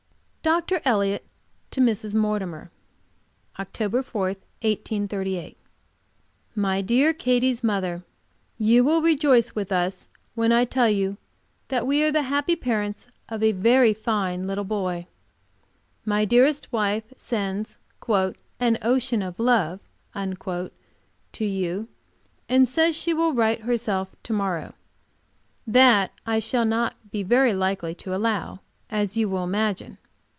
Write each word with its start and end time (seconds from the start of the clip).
Dr. 0.43 0.81
Elliott 0.85 1.23
to 1.69 1.79
Mrs. 1.79 2.15
Mortimer: 2.15 2.71
OCTOBER 3.59 4.01
4, 4.03 4.21
1838. 4.23 5.55
My 6.55 6.81
dear 6.81 7.13
Katy's 7.13 7.63
Mother 7.63 8.03
You 8.57 8.83
will 8.83 9.03
rejoice 9.03 9.53
with 9.53 9.71
us 9.71 10.09
when 10.33 10.51
I 10.51 10.65
tell 10.65 10.89
you 10.89 11.17
that 11.67 11.85
we 11.85 12.01
are 12.03 12.11
the 12.11 12.23
happy 12.23 12.55
parents 12.55 13.05
of 13.29 13.43
a 13.43 13.51
very 13.51 13.93
fine 13.93 14.47
little 14.47 14.63
boy. 14.63 15.05
My 16.05 16.25
dearest 16.25 16.73
wife 16.73 17.13
sends 17.15 17.77
"an 18.09 18.79
ocean 18.81 19.21
of 19.21 19.37
love" 19.39 19.79
to 20.15 21.45
you, 21.45 21.87
and 22.49 22.67
says 22.67 22.95
she 22.97 23.13
will 23.13 23.35
write 23.35 23.61
her 23.61 23.77
self 23.77 24.15
to 24.23 24.33
morrow. 24.33 24.73
That 25.67 26.13
I 26.25 26.39
shall 26.39 26.65
not 26.65 27.11
be 27.11 27.21
very 27.21 27.53
likely 27.53 27.93
to 27.93 28.15
allow, 28.15 28.61
as 28.89 29.15
you 29.15 29.29
will 29.29 29.43
imagine. 29.43 29.99